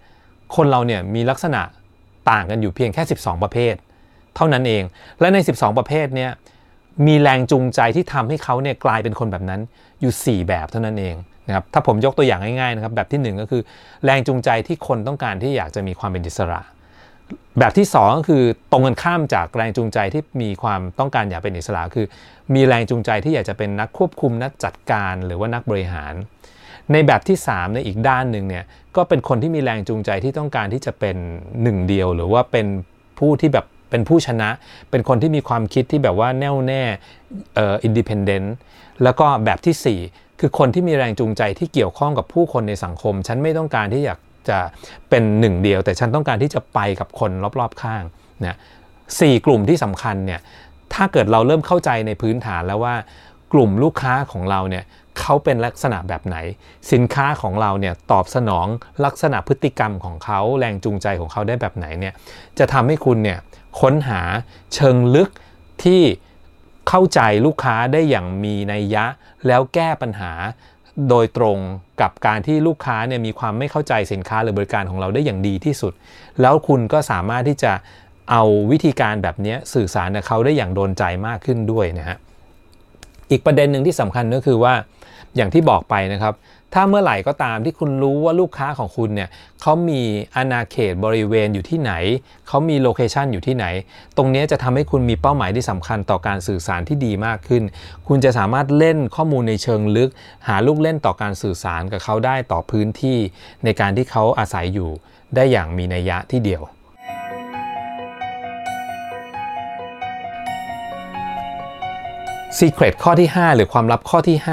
[0.56, 1.62] คนเราเนี่ยมีลักษณะ
[2.30, 3.74] ต่างกันอยู่เพียงแค่ 12 ประเภท
[4.36, 4.82] เท่านั้นเอง
[5.20, 6.30] และใน 12 ประเภทเนี่ย
[7.06, 9.60] มีแรงจูงใจที่ทำให้เขาเนี่ยกลายเป็นคนแบบนั้น
[10.00, 11.16] อยู่ 4 แบบเท่านั้นเอง
[11.48, 13.62] นะครับถ้าผมยกตัวอย่างง่ายๆนะครับแบบที่ 1 ก็คือ
[14.04, 16.60] แรงจูงใจที่คนต้องการที่อยากจะมีความเป็นอิสระ
[17.58, 18.42] แบบที่ 2 ก็คือ
[18.72, 22.06] ตรงกันข้ามจากแรงจูงใจที่มีความต้องการอยากเป็นอิสระ คือ
[22.54, 26.14] มีแรงจูงใจที่อยากจะเป็นนักควบคุมนักจัดการหรือว่านักบริหาร
[26.92, 28.64] ในแบบที่3ในอีกด้านหนึ่งเนี่ย
[28.96, 31.16] ก็เป็นคนที่มีแรงจูงใจที่ต้องการที่จะเป็น
[31.62, 32.66] หนึ่งเดียว หรือว่าเป็น
[33.18, 34.48] ผู้ที่แบบ เป็นผู้ชนะ
[34.90, 36.82] เป็นคนที่มีความคิดที่แบบว่าแน่วแน่
[37.54, 38.54] เอ่อ independent
[39.02, 44.18] แล้วก็แบบที่ 4 คือคนที่มีแรงจูงใจที่เกี่ยวข้องกับผู้คนในสังคม ฉันไม่ต้องการที่อยาก
[44.50, 44.58] จะ
[45.10, 47.30] เป็นหนึ่งเดียว แต่ฉันต้องการที่จะไปกับคน
[47.60, 48.02] รอบๆข้าง
[48.46, 48.56] นะ
[49.20, 50.40] สี่กลุ่มที่สำคัญเนี่ย
[50.94, 52.94] ถ้าเกิดเราเริ่มเข้าใจในพื้นฐานแล้วว่า
[53.52, 54.84] กลุ่มลูกค้าของเราเนี่ย
[55.20, 56.36] เขาเป็นลักษณะแบบไหน
[56.92, 58.66] สินค้าของเราเนี่ยตอบสนอง
[59.04, 62.14] ลักษณะพฤติกรรมของเขาแรงจูงใจของเขาได้แบบไหนเนี่ย
[62.58, 63.38] จะทำให้คุณเนี่ย
[63.80, 64.22] ค้นหา
[64.74, 65.30] เชิงลึก
[65.84, 66.02] ที่
[66.88, 69.04] เข้าใจลูกค้าได้อย่างมีนัยยะ
[69.46, 70.32] แล้วแก้ปัญหา
[71.08, 71.58] โดยตรง
[72.00, 75.92] กับการที่ลูกค้าเนี่ยมีความไม่เข้าใจสินค้าหรือบริการของเราได้อย่างดีที่สุด
[76.40, 77.72] แล้วคุณก็สามารถที่จะ
[78.30, 82.16] เอาวิธีการแบบนี้สื่อสารกับเขาได้อย่างโดนใจมากขึ้นด้วยนะฮะ
[83.30, 84.74] อีกประเด็นหนึ่งที่สำคัญก็คือว่า
[85.36, 86.34] อย่างที่บอกไปนะครับ
[86.74, 89.28] ถ้าเมื่อไหร่ก็ตามที่คุณรู้ว่าลูกค้าของคุณเนี่ย
[89.62, 90.02] เขามี
[90.36, 91.92] อาณาเขตบริเวณอยู่ที่ไหน
[92.48, 93.66] เขามีโลเคชันอยู่ที่ไหน
[94.16, 97.62] ตรงนี้จะทำให้คุณมีเป้าหมายที่สำคัญต่อการสื่อสารที่ดีมากขึ้น
[98.08, 100.10] คุณจะสามารถเล่นข้อมูลในเชิงลึก
[100.48, 103.18] หาลูกเล่นต่อการสื่อสารกับเขาได้ต่อพื้นที่
[103.64, 104.90] ในการที่เขาอาศัยอยู่
[105.34, 106.62] ได้อย่างมีนัยยะที่เดียว
[112.58, 114.48] Secret ข้อที่ 5 หรือความลับข้อที่ 5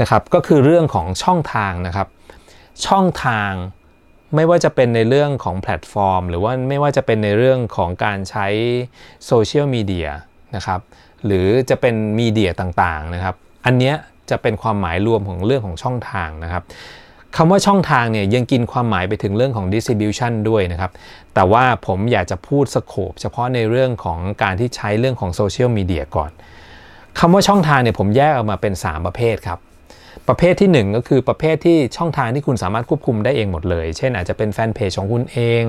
[0.00, 2.08] นะครับก็คือเรื่องของช่องทางนะครับ
[2.86, 3.52] ช่องทาง
[4.34, 8.46] ไม่ว่าจะเป็นในเรื่องของแพลตฟอร์ม หรือว่าไม่ว่าจะเป็นในเรื่องของการใช้
[9.26, 10.08] โซเชียลมีเดีย
[10.56, 10.80] นะครับ
[11.26, 13.34] หรือจะเป็น media ต่างๆนะครับ
[13.66, 13.94] อันเนี้ย
[14.30, 16.62] จะเป็นความหมายรวมของเรื่องของช่องทางนะครับ
[17.36, 20.92] คำว่าช่องทางเนี่ยยังกินความหมายไปถึงเรื่องของ distribution ด้วยนะครับ
[21.34, 26.30] แต่ว่าผมอยากจะพูดสโคปเฉพาะในเรื่องของการที่ใช้เรื่องของโซเชียลมีเดียก่อน
[27.18, 29.58] คำว่าช่องทางเนี่ยผมแยกออกมาเป็น 3 ประเภทครับ
[30.28, 35.62] ประเภทที่ 1 ก็คือประเภทที่ช่องทางที่คุณสามารถควบคุมได้เองหมดเลย เช่นอาจจะเป็นแฟนเพจของคุณเอง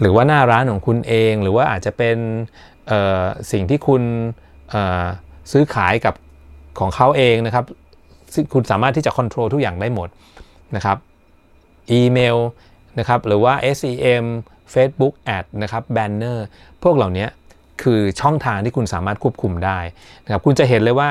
[0.00, 2.16] หรือว่าหน้าร้านของคุณเอง หรือว่าอาจจะเป็น
[3.52, 4.02] สิ่งที่คุณ
[5.52, 6.14] ซื้อขายกับ
[6.80, 7.64] ของเขาเองนะครับ
[8.52, 10.08] คุณสามารถที่จะควบคุมทุกอย่างได้หมด
[10.76, 10.96] นะครับ
[11.92, 12.38] อีเมล
[12.98, 14.24] นะครับหรือว่า SEM
[14.74, 16.46] Facebook Ad นะครับ banner
[16.82, 17.26] พวกเหล่านี้
[17.82, 19.78] คือช่องทางที่คุณสามารถควบคุมได้
[20.24, 21.08] นะครับคุณจะเห็นเลยว่า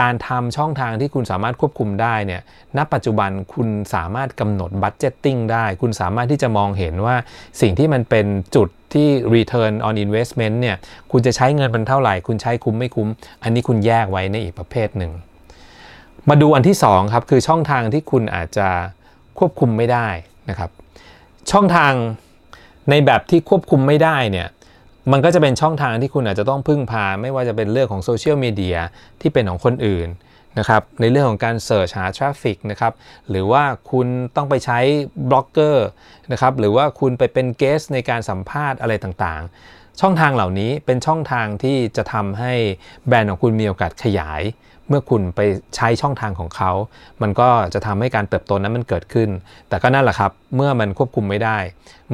[0.00, 2.42] การทำช่องทางที่คุณสามารถควบคุมได้เนี่ย
[2.76, 7.16] ณ ปัจจุบันคุณสามารถกำหนด budgeting ได้ คุณสามารถที่จะมองเห็นว่า
[7.60, 10.76] สิ่งที่มันเป็นจุดที่ return on investment เนี่ย
[11.12, 13.08] คุณจะใช้เงินเป็นเท่าไหร่ คุณใช้คุ้มไม่คุ้ม
[13.42, 15.12] อันนี้คุณแยกไว้ในอีกประเภทหนึ่ง
[16.28, 18.68] มาดูอันที่ 2 ครับ คือช่องทางที่คุณอาจจะ
[19.38, 20.08] ควบคุมไม่ได้
[20.50, 20.70] นะครับ
[21.50, 21.92] ช่องทาง
[22.90, 24.48] ในแบบที่ควบคุมไม่ได้เนี่ย
[25.12, 28.78] มันก็จะเป็นช่องทางที่คุณอาจจะต้องพึ่งพา ไม่ว่าจะเป็นเรื่องของโซเชียลมีเดีย
[29.20, 30.08] ที่เป็นของคนอื่น
[30.58, 32.92] นะครับในเรื่องของการ search หา traffic นะครับ
[33.30, 34.78] หรือว่าคุณต้องไปใช้
[35.30, 35.86] บล็อกเกอร์
[36.32, 42.52] นะครับหรือว่าคุณไปเป็นเกสในการสัมภาษณ์อะไรต่างๆ ช่องทางเหล่านี้เป็นช่องทางที่จะทำให้
[43.06, 44.42] แบรนด์ของคุณมีโอกาสขยาย
[44.88, 45.40] เมื่อคุณไป
[45.76, 46.72] ใช้ช่องทางของเขา
[47.22, 49.28] มันก็จะทำให้การเติบโตนั้นมันเกิดขึ้น
[49.68, 51.58] แต่ก็นั่นแหละครับ เมื่อมันควบคุมไม่ได้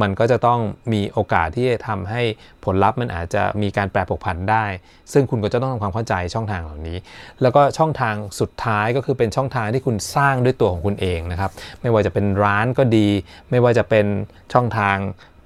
[0.01, 0.61] มันก็จะต้อง
[0.93, 2.23] มีโอกาสที่จะทำให้
[2.65, 4.65] ผลลัพธ์มันอาจจะมีการแปรผกผันได้
[5.13, 6.99] ซึ่งคุณก็จะต้องทำความเข้าใจช่องทางเหล่านี้
[7.43, 13.09] แล้วก็ช่องทางสุดท้ายก็คือเป็นช่องทางที่คุณสร้างด้วยตัวของคุณเองนะครับ ไม่ว่าจะเป็นร้านก็ดี
[13.51, 14.07] ไม่ว่าจะเป็น
[14.53, 14.97] ช่องทาง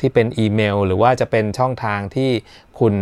[0.00, 2.30] ที่เป็นอีเมล หรือว่าจะเป็นช่องทางที่
[2.80, 2.94] คุณ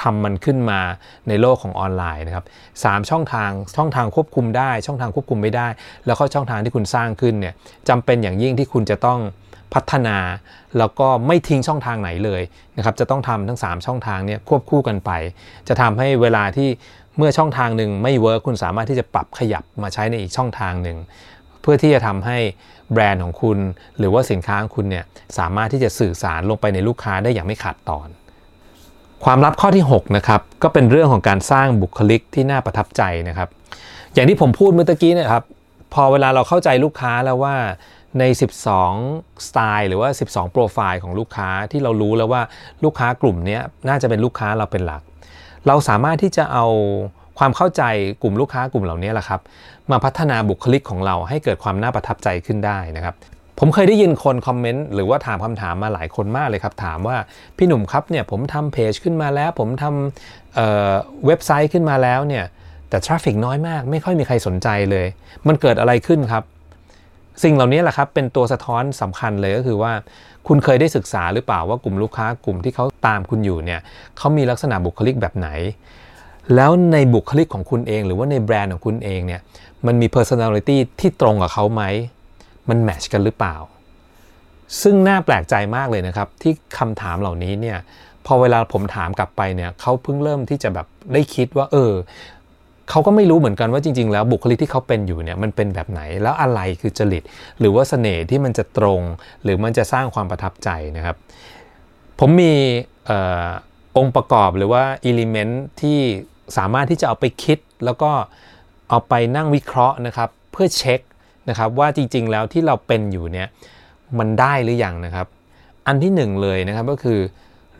[0.00, 0.80] ทำมันขึ้นมา
[1.28, 2.44] ในโลกของออนไลน์นะครับ
[2.84, 5.68] สช่องทางช่องทางควบคุมได้ ช่องทางควบคุมไม่ได้
[6.06, 7.54] แล้วก็ช่องทางที่คุณสร้างขึ้นเนี่ย
[7.88, 9.18] จำเป็นอย่างยิ่งที่คุณจะต้อง
[9.74, 10.16] พัฒนา
[10.78, 12.42] แล้วก็ไม่ทิ้งช่องทางไหนเลย
[12.76, 15.10] นะครับจะต้องทำทั้ง 3 ช่องทางเนี่ยควบคู่กันไป
[15.68, 16.68] จะทำให้เวลาที่
[17.16, 20.98] เมื่อช่องทางหนึ่งไม่เวิร์คคุณสามารถที่จะปรับขยับมาใช้ในอีกช่องทางหนึ่ง
[21.62, 22.38] เพื่อที่จะทำให้
[22.92, 23.58] แบรนด์ของคุณ
[23.98, 25.04] หรือว่าสินค้าของคุณเนี่ย
[25.38, 28.08] สามารถที่จะสื่อสารลงไปในลูกค้าได้อย่างไม่ขาดตอน
[29.24, 33.48] ความลับข้อที่6นะครับก็เป็นเรื่องของการสร้างบุคลิกที่น่าประทับใจนะครับ
[34.14, 35.44] อย่างที่ผมพูดเมื่อกี้นะครับ
[35.94, 37.56] พอเวลาเราเข้าใจลูกค้าแล้วว่า
[38.18, 38.24] ใน
[38.86, 42.42] 12 สไตล์ หรือว่า 12 โปรไฟล์ของลูกค้าที่เรารู้แล้วว่า
[42.84, 45.02] ลูกค้ากลุ่มนี้น่าจะเป็นลูกค้าเราเป็นหลัก
[45.66, 46.66] เราสามารถที่จะเอา
[47.38, 47.82] ความเข้าใจ
[48.22, 49.40] กลุ่มลูกค้ากลุ่มเหล่านี้แหละครับ
[49.90, 53.14] มาพัฒนาบุคลิกของเราให้เกิดความน่าประทับใจขึ้นได้นะครับ
[53.62, 57.16] ผมเคยได้ยินคนคอมเมนต์หรือว่าถามคำถามมาหลายคนมากเลยครับ ถามว่า
[57.56, 60.58] พี่หนุ่มครับเนี่ยผมทำเพจขึ้นมาแล้ว ผมทำ
[61.26, 62.44] เว็บไซต์ขึ้นมาแล้วเนี่ย
[62.88, 65.06] แต่ traffic น้อยมาก ไม่ค่อยมีใครสนใจเลย
[65.46, 66.44] มันเกิดอะไรขึ้นครับ
[67.42, 69.92] สิ่งเหล่านี้แหละครับเป็นตัวสะท้อนสำคัญเลยก็คือว่า
[70.48, 73.80] คุณเคยได้ศึกษาหรือเปล่าว่ากลุ่มลูกค้ากลุ่มที่เขาตามคุณอยู่เนี่ย
[74.18, 75.48] เขามีลักษณะบุคลิกแบบไหน
[76.54, 79.40] แล้วในบุคลิกของคุณเอง หรือว่าในแบรนด์ของคุณเองเนี่ย
[79.86, 81.84] มันมี personality ที่ตรงกับเขาไหม
[82.70, 83.56] มันแมชกันหรือเปล่า
[84.82, 87.78] ซึ่งน่าแปลกใจมากเลยนะครับ ที่คำถามเหล่านี้เนี่ย
[88.26, 91.92] พอเวลาผมถามกลับไปเนี่ยเขาเพิ่งเริ่มที่จะแบบได้คิดว่า เออ
[92.90, 97.22] เขาก็ไม่รู้เหมือนกันว่าจริง ๆ แล้วบุคลิกที่เขาเป็นอยู่เนี่ยมันเป็นแบบไหนแล้วอะไรคือจริต
[97.58, 99.00] หรือว่าเสน่ห์ที่มันจะตรง
[99.42, 101.16] หรือมันจะสร้างความประทับใจนะครับ
[102.18, 102.52] ผมมี
[103.10, 103.12] อ
[103.96, 105.98] องค์ประกอบหรือว่าอิเลเมนต์ที่
[106.56, 108.10] สามารถที่จะเอาไปคิด แล้วก็
[108.90, 111.00] เอาไปนั่งวิเคราะห์นะครับ เพื่อเช็ค
[111.50, 113.48] นะครับว่าจริงๆแล้วที่เราเป็นอยู่เนี่ย
[114.18, 115.26] มันได้หรืออยังนะครับ
[115.86, 117.20] อันที่หนึ่งเลยนะครับก็คือ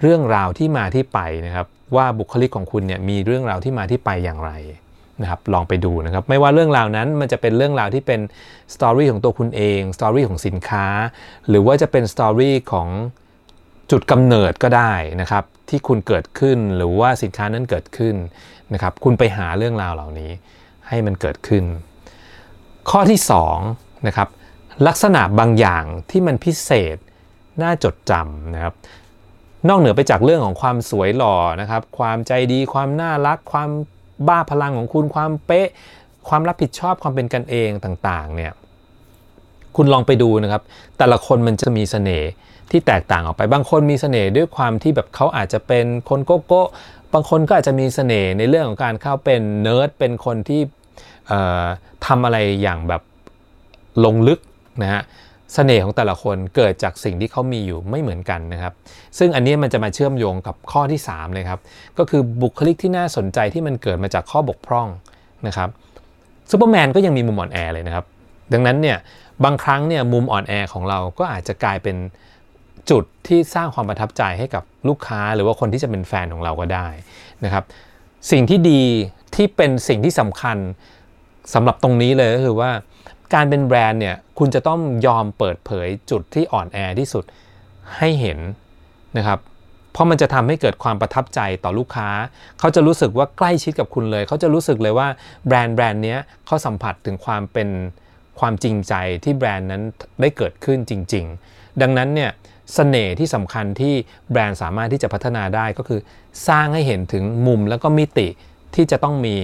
[0.00, 4.52] เรื่องราวที่มาที่ไปนะครับ ว่าบุคลิกของคุณเนี่ยมีเรื่องราวที่มาที่ไปอย่างไร
[5.22, 8.20] นะครับลองไปดูนะครับ ไม่ว่าเรื่องราวนั้นมันจะเป็นเรื่องราวที่เป็น
[8.74, 10.87] story ของตัวคุณเอง story ของสินค้า
[11.48, 12.88] หรือว่าจะเป็น story ของ
[13.90, 18.14] จุดกำเนิดก็ได้นะครับ ที่คุณเกิดขึ้นหรือว่าสินค้านั้นเกิดขึ้น
[18.74, 20.30] นะครับ คุณไปหาเรื่องราวเหล่านี้
[20.88, 21.64] ให้มันเกิดขึ้น
[22.88, 23.20] ข้อที่
[23.62, 24.28] 2นะครับ
[24.86, 26.96] ลักษณะบางอย่างที่มันพิเศษ
[27.62, 28.74] น่าจดจำนะครับ
[29.68, 33.70] นอกเหนือไปจากเรื่องของความสวยหล่อนะครับ ความใจดีความน่ารัก ความ
[34.28, 35.68] บ้าพลังของคุณความเป๊ะ
[36.28, 38.52] ความรับผิดชอบความเป็นกันเองต่างๆเนี่ย
[39.76, 40.62] คุณลองไปดูนะครับ
[40.98, 42.28] แต่ละคนมันจะมีเสน่ห์
[42.70, 46.64] ที่แตกต่างออกไปบางคนมีเสน่ห์ด้วยความที่แบบเขาอาจจะเป็นคนโก๊ะๆ
[47.12, 50.60] บางคนก็อาจจะมีเสน่ห์ในเรื่องของการเขาเป็นเนิร์ดเป็นคนที่
[52.06, 53.02] ทำอะไรอย่างแบบ
[54.04, 54.38] ลงลึก
[54.82, 55.02] นะฮะ
[55.54, 58.72] เสน่ห์ของแต่ละคนเกิดจากสิ่งที่เขามีอยู่ไม่เหมือนกันนะครับ
[59.18, 61.60] ซึ่งอันนี้มันจะมาเชื่อมโยงกับข้อที่ 3 เลยครับ
[61.98, 64.88] ก็คือบุคลิกที่น่าสนใจที่มันเกิดมาจากข้อบกพร่อง
[65.46, 65.68] นะครับ
[66.50, 68.04] ซูเปอร์แมนก็ยังมีมุมอ่อนแอเลยนะครับ
[68.52, 68.98] ดังนั้นเนี่ย
[69.44, 71.96] บางครั้งเนี่ยมุมอ่อนแอของเราก็อาจจะกลายเป็น
[72.90, 76.88] จุดที่สร้างความประทับใจให้กับลูกค้าหรือว่าคนที่จะเป็นแฟนของเราก็ได้
[77.44, 77.64] นะครับ
[78.30, 78.82] สิ่งที่ดี
[79.34, 80.56] ที่เป็นสิ่งที่สำคัญ
[81.55, 82.70] สำหรับตรงนี้เลยก็คือว่า
[83.35, 87.24] การเป็นแบรนด์เนี่ยคุณจะต้องยอมเปิดเผยจุดที่อ่อนแอที่สุด
[87.96, 88.38] ให้เห็น
[89.16, 89.38] นะครับ
[89.92, 92.09] เพราะมันจะทำให้เกิดความประทับใจต่อลูกค้า
[92.59, 95.09] เขาจะรู้สึกว่าใกล้ชิดกับคุณเลย เขาจะรู้สึกเลยว่า
[95.46, 97.68] แบรนด์แบรนด์นี้เขาสัมผัสถึงความเป็น
[98.40, 99.83] ความจริงใจที่แบรนด์นั้น
[100.20, 102.35] ได้เกิดขึ้นจริง ๆ ดังนั้นเนี่ยส
[102.74, 103.94] เสน่ห์ที่สำคัญที่
[104.31, 106.00] แบรนด์สามารถที่จะพัฒนาได้ก็คือ
[106.48, 108.29] สร้างให้เห็นถึงมุมแล้วก็มิติ
[108.74, 109.37] ที่จะต้องมี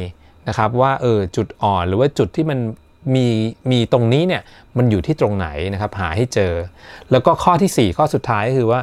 [0.49, 2.59] นะครับว่าเออจุดอ่อนหรือว่าจุดที่มัน
[3.15, 3.27] มี
[3.71, 4.43] มีตรงนี้เนี่ย
[4.77, 6.53] มันอยู่ที่ตรงไหนนะครับหาให้เจอ
[7.11, 8.81] แล้วก็ข้อที่ 4 ข้อสุดท้ายก็คือว่า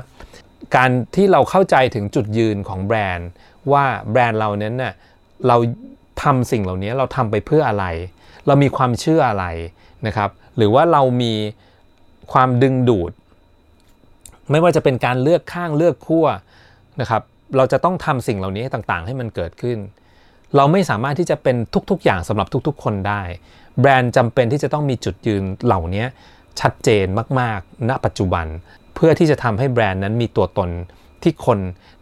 [0.75, 3.29] การที่เราเข้าใจถึงจุดยืนของแบรนด์
[3.71, 4.93] ว่าแบรนด์เราเน้นน่ย
[5.47, 5.57] เรา
[6.23, 7.85] ทำสิ่งเหล่านี้เราทำไปเพื่ออะไร
[8.47, 9.45] เรามีความเชื่ออะไร
[10.07, 11.33] นะครับ หรือว่าเรามี
[12.33, 13.11] ความดึงดูด
[14.51, 16.27] ไม่ว่าจะเป็นการเลือกข้างเลือกขั้ว
[17.01, 17.21] นะครับ
[17.57, 19.77] เราจะต้องทำสิ่งเหล่านี้ต่างๆ ให้มันเกิดขึ้น
[20.55, 21.55] เราไม่สามารถที่จะเป็น
[21.89, 23.21] ทุกๆ อย่างสำหรับทุกๆ คนได้
[23.79, 26.05] แบรนด์จำเป็นที่จะต้องมีจุดยืนเหล่านี้
[26.59, 27.05] ชัดเจน
[27.39, 28.45] มากๆ ณ ปัจจุบัน
[28.95, 30.69] เพื่อที่จะทำให้แบรนด์นั้นมีตัวตน
[31.23, 31.59] ที่คน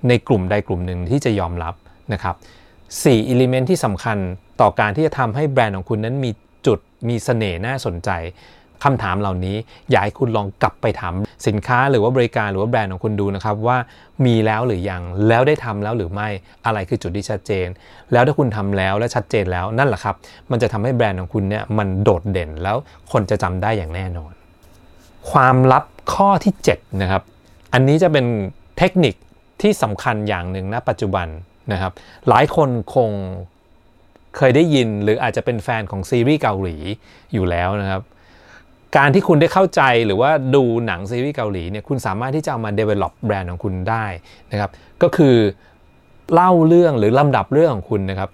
[0.08, 1.74] ในกลุ่มใดกลุ่มหนึ่งที่จะยอมรับ
[2.14, 2.36] นะครับ
[2.82, 4.18] 4อิเลเมนที่สำคัญ
[4.62, 6.32] ต่อการที่จะทำให้แบรนด์ของคุณนั้นมี
[6.68, 8.10] จุดมีเสน่ห์น่าสนใจ
[8.84, 9.56] คำถามเหล่านี้
[9.90, 11.14] อยากให้คุณลองกลับไปถาม
[11.48, 13.78] สินค้าหรือว่าบริการหรือว่าแบรนด์ของคุณดูนะครับว่า
[14.26, 16.28] มีแล้วหรือยังแล้วได้ทำแล้วหรือไม่
[16.66, 17.68] อะไรคือจุดที่ชัดเจน
[18.12, 20.16] แล้วถ้าคุณทำแล้วและชัดเจนแล้วนั่นแหละครับ
[20.52, 22.78] มันจะทำให้แบรนด์ของคุณเนี่ยมันโดดเด่นแล้ว
[23.12, 24.34] คนจะจำได้อย่างแน่นอน
[25.32, 27.22] ความลับข้อที่7นะครับ
[27.74, 28.26] อันนี้จะเป็น
[28.78, 29.14] เทคนิค
[29.62, 31.28] ที่สำคัญอย่างหนึ่งณปัจจุบัน
[31.72, 31.92] นะครับ
[32.30, 33.10] หลายคนคง
[34.38, 36.78] เคยได้ยินหรืออาจจะเป็นแฟนของซีรีส์เกาหลี
[37.34, 38.02] อยู่แล้วนะครับ
[38.98, 44.06] การที่คุณได้เข้าใจหรือว่าดูหนังซีรีส์เกาหลีเนี่ยคุณสามารถที่จะเอามา develop แบรนด์ของคุณได้
[44.52, 45.36] นะครับก็คือ
[46.34, 48.30] เล่าเรื่องหรือลำดับเรื่องของคุณนะครับ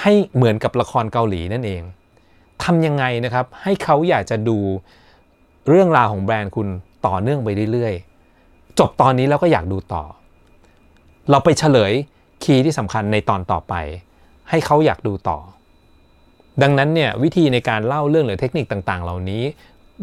[0.00, 1.82] ให้เหมือนกับละครเกาหลีนั่นเอง
[2.64, 4.58] ทำยังไงนะครับให้เขาอยากจะดู
[5.68, 6.68] เรื่องราวของแบรนด์คุณ
[7.06, 10.04] ต่อเนื่องไปเรื่อยๆ จบตอนนี้แล้วก็อยากดูต่อ
[11.30, 11.92] เราไปเฉลย
[12.42, 13.74] คีย์ที่สำคัญในตอนต่อไป
[14.50, 15.38] ให้เขาอยากดูต่อ
[16.62, 19.42] ดังนั้นเนี่ยวิธีในการเล่าเรื่องหรือเทคนิคต่างๆ เหล่านี้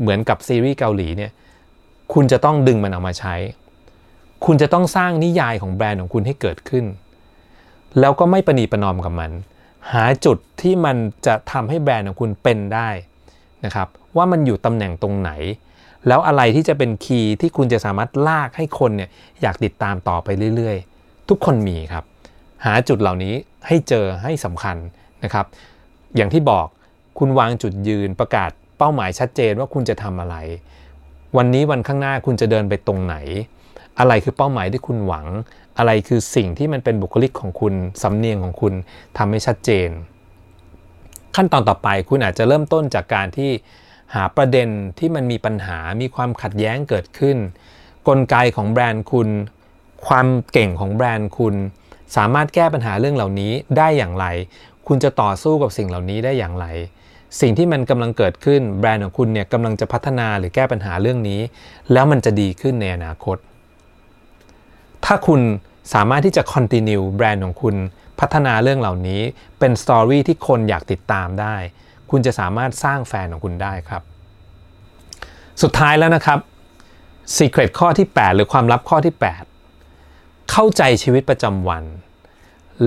[0.01, 1.31] เหมือนกับซีรีส์เกาหลีเนี่ย
[2.13, 3.35] คุณจะต้องดึงมันออกมาใช้
[4.45, 6.85] คุณจะต้องสร้างนิยายของแบรนด์ของคุณให้เกิดขึ้น
[7.99, 9.31] แล้วก็ไม่ประนีประนอมกับมัน
[9.91, 12.89] หาจุดที่มันจะทำให้แบรนด์ของคุณเป็นได้
[13.65, 15.31] นะครับว่ามันอยู่ตำแหน่งตรงไหน
[16.07, 19.09] แล้วอะไรที่จะเป็นคีย์ที่คุณจะสามารถลากให้คนเนี่ย
[19.41, 22.03] อยากติดตามต่อไปเรื่อยๆ ทุกคนมีครับ
[22.65, 23.33] หาจุดเหล่านี้
[23.67, 24.77] ให้เจอให้สำคัญ
[25.23, 25.45] นะครับ
[26.15, 26.67] อย่างที่บอก
[27.19, 28.51] คุณวางจุดยืนประกาศ
[28.83, 30.35] ป้าหมายชัดเจนว่าคุณจะทำอะไร
[31.37, 33.15] วันนี้วันข้างหน้าคุณจะเดินไปตรงไหน
[33.99, 35.25] อะไรคือเป้าหมายที่คุณหวัง
[35.77, 38.73] อะไรคือสิ่งที่มันเป็นบุคลิกของคุณสำเนียงของคุณ
[39.17, 39.89] ทำให้ชัดเจน
[41.35, 43.51] ขั้นตอนต่อไปคุณอาจจะเริ่มต้นจากการที่
[44.13, 44.67] หาประเด็น
[44.99, 47.37] ที่มันมีปัญหา มีความขัดแย้งเกิดขึ้น
[48.07, 49.29] กลไกของแบรนด์คุณ
[50.07, 51.55] ความเก่งของแบรนด์คุณ
[52.15, 54.25] สามารถแก้ปัญหาเรื่องเหล่านี้ได้อย่างไร
[54.87, 56.65] คุณจะต่อสู้กับสิ่งเหล่านี้ได้อย่างไร
[57.41, 61.41] สิ่งที่มันกำลังเกิดขึ้นแบรนด์ของคุณเนี่ยกำลังจะพัฒนาหรือแก้ปัญหาเรื่องนี้
[61.93, 63.37] แล้วมันจะดีขึ้นในอนาคต
[65.05, 65.41] ถ้าคุณ
[65.93, 67.75] สามารถที่จะ continue แบรนด์ของคุณ
[68.19, 69.21] พัฒนาเรื่องเหล่านี้
[69.59, 71.55] เป็นสตอรี่ที่คนอยากติดตามได้
[72.11, 74.03] คุณจะสามารถสร้างแฟนของคุณได้ครับ
[75.61, 76.39] สุดท้ายแล้วนะครับ
[77.37, 79.15] Secret ข้อที่ 8 หรือความลับข้อที่
[79.81, 81.83] 8 เข้าใจชีวิตประจำวัน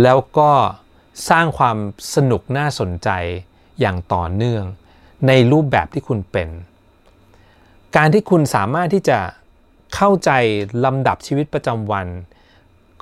[0.02, 0.50] แล้วก็
[1.30, 1.76] สร้างความ
[2.14, 3.10] สนุกน่าสนใจ
[3.80, 4.64] อย่างต่อเนื่อง
[5.26, 6.48] ในรูปแบบที่คุณเป็น
[7.96, 9.18] การที่คุณสามารถที่จะ
[9.94, 10.30] เข้าใจ
[10.84, 12.06] ลำดับชีวิตประจำวัน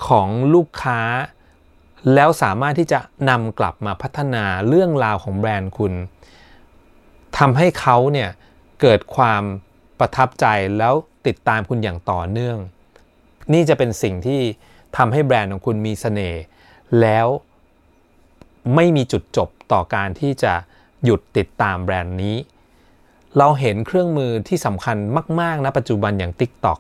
[0.06, 1.00] ของลูกค้า
[2.14, 5.92] แล้วสามารถที่จะนำกลับมาพัฒนาเรื่องราวของแบรนด์คุณ
[7.38, 8.30] ทำให้เขาเนี่ย
[8.80, 9.42] เกิดความ
[9.98, 10.46] ประทับใจ
[10.78, 10.94] แล้ว
[11.26, 12.58] ติดตามคุณอย่างต่อเนื่อง
[13.52, 14.40] นี่จะเป็นสิ่งที่
[14.96, 16.42] ทำให้แบรนด์ของคุณมีเสน่ห์
[17.00, 17.26] แล้ว
[18.74, 20.55] ไม่มีจุดจบต่อการที่จะ
[21.05, 22.37] หยุดติดตามแบรนด์นี้
[23.38, 24.96] เราเห็นเครื่องมือที่สำคัญ
[25.40, 26.79] มากๆนะปัจจุบันอย่าง TikTok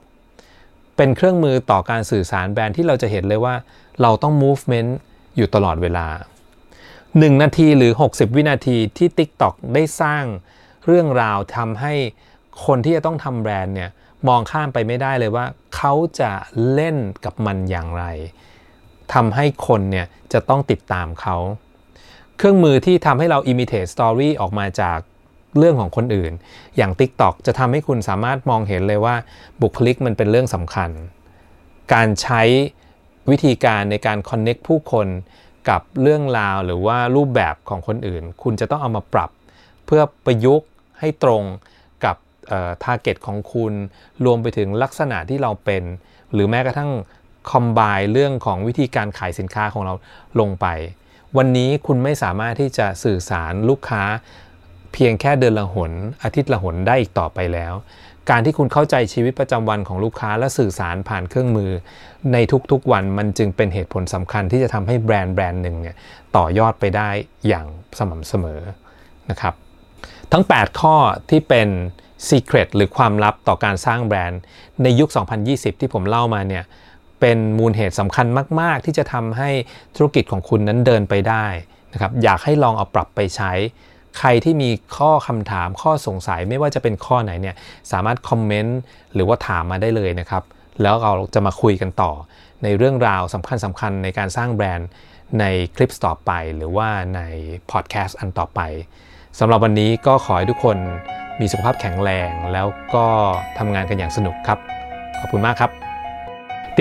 [0.96, 3.54] เป็นเครื่องมือต่อการสื่อสารแบรนด์ที่เราจะเห็นเลยว่า
[4.02, 4.90] เราต้อง movement
[5.36, 6.06] อยู่ตลอดเวลา
[6.74, 10.24] 1 นาทีหรือ 60 วินาทีที่ TikTok ได้สร้าง
[10.86, 11.94] เรื่องราวทำให้
[12.66, 13.90] คนที่จะต้องทำแบรนด์เนี่ย
[14.28, 16.32] มองข้ามไปไม่ได้เลยว่า เขาจะ
[16.72, 18.04] เล่นกับมันอย่างไร
[19.14, 21.36] ทำให้คนเนี่ยจะต้องติดตามเขา
[22.38, 24.98] เครื่องมือที่ทำให้เรา imitate story ออกมาจาก
[25.58, 26.32] เรื่องของคนอื่น
[26.76, 29.16] อย่าง TikTok จะทำให้คุณสามารถมองเห็นเลยว่า
[29.62, 30.90] บุคลิกมันเป็นเรื่องสำคัญ
[31.92, 32.42] การใช้
[33.30, 35.06] วิธีการในการ connect ผู้คน
[35.68, 39.30] กับเรื่องราวหรือว่ารูปแบบของคนอื่น คุณจะต้องเอามาปรับ
[39.86, 40.68] เพื่อประยุกต์
[41.00, 41.42] ให้ตรง
[42.04, 42.16] กับ
[42.82, 43.72] target ของคุณ
[44.24, 45.82] รวมไปถึงลักษณะที่เราเป็น
[46.32, 46.90] หรือแม้กระทั่ง
[47.50, 47.80] combine
[48.12, 49.94] เรื่องของวิธีการขายสินค้าของเรา
[50.40, 50.66] ลงไป
[51.38, 54.02] วันนี้คุณไม่สามารถที่จะสื่อสารลูกค้า
[54.92, 55.92] เพียงแค่เดือนละหน
[56.22, 57.74] อาทิตย์ละหนได้อีกต่อไปแล้ว
[58.30, 61.70] การที่คุณเข้าใจชีวิตประจำวันของลูกค้าและสื่อสารผ่านเครื่องมือ
[62.32, 62.36] ใน
[62.70, 65.96] ทุกๆวันมันจึงเป็นเหตุผลสำคัญที่จะทำให้แบรนด์แบรนด์หนึ่งเนี่ย
[66.36, 67.08] ต่อยอดไปได้
[67.48, 67.66] อย่าง
[67.98, 68.60] สม่ำเสมอ
[69.30, 69.54] นะครับ
[70.32, 70.96] ทั้ง 8 ข้อ
[71.30, 71.68] ที่เป็น
[72.28, 74.40] Secret หรือความลับต่อการสร้างแบรนด์
[74.82, 75.08] ในยุค
[75.44, 76.64] 2020 ที่ผมเล่ามาเนี่ย
[77.24, 78.26] เป็นมูลเหตุสำคัญ
[78.60, 79.50] มาก ๆ ที่จะทำให้
[79.96, 81.46] ธุรกิจของคุณนั้นเดินไปได้
[81.92, 83.52] นะครับอยากให้ลองเอาปรับไปใช้
[84.18, 87.56] ใครที่มีข้อคำถามข้อสงสัยไม่ว่าจะเป็นข้อไหนเนี่ย
[87.92, 88.78] สามารถคอมเมนต์
[89.14, 90.42] หรือว่าถามมาได้เลยนะครับ
[90.82, 92.12] แล้วเราจะมาคุยกันต่อ
[92.62, 94.88] ในเรื่องราวสำคัญสำคัญในการสร้างแบรนด์
[95.40, 95.44] ใน
[95.76, 97.20] คลิปต่อไป หรือว่าใน
[97.70, 98.60] พอดแคสต์อันต่อไป
[99.38, 100.76] สำหรับวันนี้ก็ขอให้ทุกคน
[101.40, 103.04] มีสุขภาพแข็งแรง แล้วก็
[103.58, 104.58] ทำงานกันอย่างสนุกครับ
[105.20, 105.93] ขอบคุณมากครับ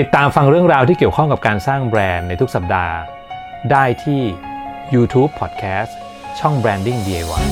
[0.00, 2.96] ติดตามฟังเรื่องราวที่เกี่ยวข้องกับการสร้างแบรนด์ในทุกสัปดาห์
[3.70, 4.22] ได้ที่
[4.94, 5.92] YouTube Podcast
[6.38, 7.44] ช่อง Branding DIY